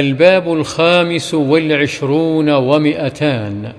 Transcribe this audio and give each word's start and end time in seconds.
الباب 0.00 0.52
الخامس 0.52 1.34
والعشرون 1.34 2.50
ومئتان. 2.50 3.72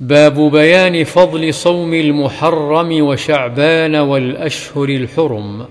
باب 0.00 0.50
بيان 0.50 1.04
فضل 1.04 1.54
صوم 1.54 1.94
المحرم 1.94 3.06
وشعبان 3.06 3.96
والأشهر 3.96 4.88
الحرم. 4.88 5.66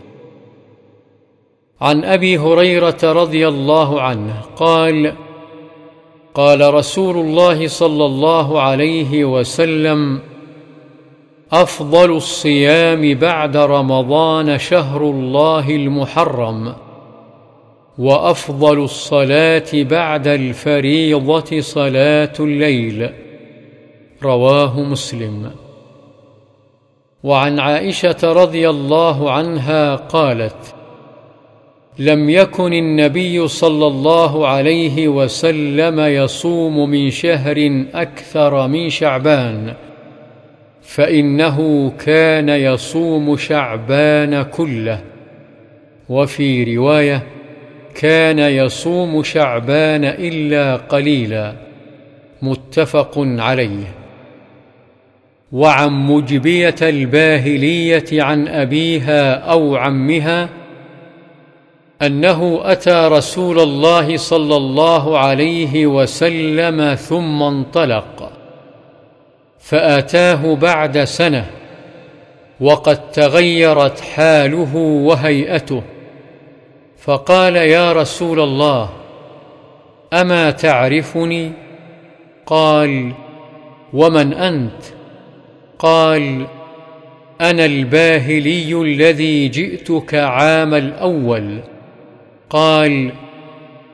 عن 1.82 2.04
أبي 2.04 2.38
هريرة 2.38 2.98
رضي 3.04 3.48
الله 3.48 4.02
عنه 4.02 4.42
قال 4.56 5.14
قال 6.34 6.74
رسول 6.74 7.18
الله 7.18 7.68
صلى 7.68 8.06
الله 8.06 8.62
عليه 8.62 9.26
وسلم 9.26 10.20
أفضل 11.52 12.12
الصيام 12.12 13.14
بعد 13.14 13.58
رمضان 13.58 14.58
شهر 14.58 15.02
الله 15.02 15.70
المحرم. 15.70 16.74
وأفضل 18.00 18.84
الصلاة 18.84 19.66
بعد 19.74 20.28
الفريضة 20.28 21.60
صلاة 21.60 22.34
الليل. 22.40 23.10
رواه 24.24 24.80
مسلم. 24.80 25.52
وعن 27.24 27.60
عائشة 27.60 28.18
رضي 28.24 28.70
الله 28.70 29.32
عنها 29.32 29.96
قالت 29.96 30.76
لم 32.00 32.30
يكن 32.30 32.74
النبي 32.74 33.48
صلى 33.48 33.88
الله 33.88 34.48
عليه 34.48 35.08
وسلم 35.08 36.00
يصوم 36.00 36.90
من 36.90 37.10
شهر 37.10 37.86
أكثر 37.94 38.68
من 38.68 38.90
شعبان 38.90 39.74
فإنه 40.82 41.90
كان 42.06 42.50
يصوم 42.50 43.38
شعبان 43.38 44.42
كله. 44.42 45.02
وفي 46.10 46.78
رواية 46.78 47.39
كان 47.96 48.40
يصوم 48.40 49.24
شعبان 49.24 50.06
إلا 50.06 50.76
قليلا. 50.76 51.54
متفق 52.42 53.14
عليه. 53.18 53.94
وعن 55.52 55.92
مجبية 55.92 56.76
الباهلية 56.82 58.24
عن 58.24 58.48
أبيها 58.48 59.34
أو 59.34 59.76
عمها 59.76 60.50
أنه 62.02 62.60
أتى 62.64 63.08
رسول 63.12 63.60
الله 63.60 64.18
صلى 64.18 64.56
الله 64.56 65.20
عليه 65.20 65.88
وسلم 65.88 66.96
ثم 66.96 67.44
انطلق 67.44 68.32
فأتاه 69.60 70.56
بعد 70.56 71.04
سنة 71.04 71.46
وقد 72.60 73.12
تغيرت 73.12 74.00
حاله 74.00 74.76
وهيئته. 74.76 75.84
فقال 77.02 77.56
يا 77.56 77.94
رسول 77.94 78.40
الله 78.40 78.90
أما 80.14 80.52
تعرفني؟ 80.52 81.52
قال 82.46 83.12
ومن 83.94 84.34
أنت؟ 84.34 84.84
قال 85.80 86.46
أنا 87.42 87.66
الباهلي 87.66 88.82
الذي 88.82 89.48
جئتك 89.48 90.16
عام 90.16 90.74
الأول. 90.74 91.60
قال 92.50 93.12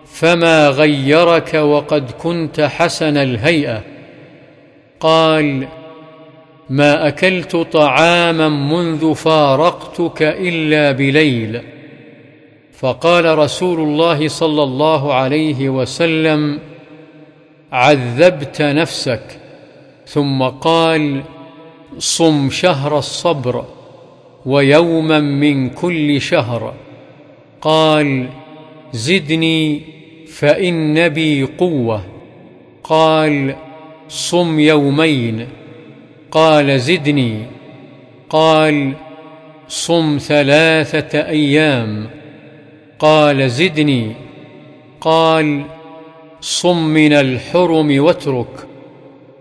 فما 0.05 0.69
غيرك 0.69 1.53
وقد 1.53 2.11
كنت 2.11 2.61
حسن 2.61 3.17
الهيئة. 3.17 3.83
قال 4.99 5.67
ما 6.69 7.07
أكلت 7.07 7.55
طعاما 7.55 8.49
منذ 8.49 9.15
فارقتك 9.15 10.21
إلا 10.21 10.91
بليل. 10.91 11.61
فقال 12.79 13.37
رسول 13.37 13.79
الله 13.79 14.27
صلى 14.27 14.63
الله 14.63 15.13
عليه 15.13 15.69
وسلم 15.69 16.59
عذبت 17.71 18.61
نفسك. 18.61 19.39
ثم 20.07 20.43
قال 20.43 21.21
صم 21.97 22.49
شهر 22.49 22.97
الصبر 22.97 23.65
ويوما 24.45 25.19
من 25.19 25.69
كل 25.69 26.21
شهر. 26.21 26.73
قال 27.61 28.27
زدني 28.93 29.81
فإن 30.27 31.09
بي 31.09 31.43
قوة. 31.43 32.05
قال 32.83 33.55
صم 34.09 34.59
يومين. 34.59 35.47
قال 36.31 36.79
زدني. 36.79 37.45
قال 38.29 38.93
صم 39.67 40.17
ثلاثة 40.21 41.27
أيام. 41.27 42.24
قال 42.99 43.49
زدني. 43.49 44.11
قال 45.01 45.61
صم 46.41 46.77
من 46.77 47.13
الحرم 47.13 48.03
واترك. 48.03 48.67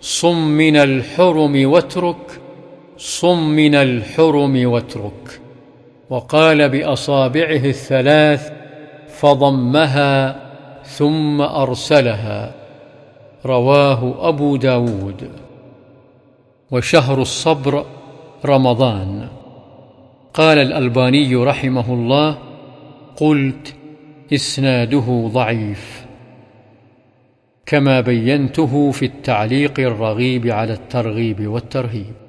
صم 0.00 0.48
من 0.48 0.76
الحرم 0.76 1.72
واترك. 1.72 2.40
صم 2.98 3.48
من 3.48 3.74
الحرم 3.74 4.72
واترك. 4.72 5.40
وقال 6.10 6.68
بأصابعه 6.68 7.64
الثلاث 7.64 8.52
فضمها 9.20 10.36
ثم 10.84 11.42
أرسلها. 11.42 12.50
رواه 13.46 14.28
أبو 14.28 14.56
داود. 14.56 15.28
وشهر 16.70 17.20
الصبر 17.20 17.84
رمضان. 18.44 19.28
قال 20.34 20.58
الألباني 20.58 21.34
رحمه 21.34 21.94
الله 21.94 22.53
قلت 23.16 23.74
إسناده 24.34 25.28
ضعيف 25.32 26.04
كما 27.66 28.00
بينته 28.00 28.90
في 28.90 29.04
التعليق 29.04 29.80
الرغيب 29.80 30.46
على 30.46 30.72
الترغيب 30.72 31.46
والترهيب. 31.46 32.23